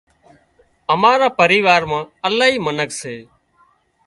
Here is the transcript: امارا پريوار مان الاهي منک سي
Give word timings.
امارا 0.93 1.29
پريوار 1.39 1.81
مان 1.89 2.03
الاهي 2.27 2.57
منک 2.65 2.89
سي 2.99 3.15